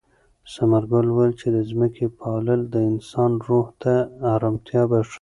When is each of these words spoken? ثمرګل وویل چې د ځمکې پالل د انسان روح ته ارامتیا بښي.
ثمرګل 0.53 1.05
وویل 1.09 1.33
چې 1.41 1.47
د 1.55 1.57
ځمکې 1.69 2.05
پالل 2.19 2.61
د 2.73 2.75
انسان 2.89 3.31
روح 3.47 3.67
ته 3.81 3.93
ارامتیا 4.33 4.83
بښي. 4.89 5.09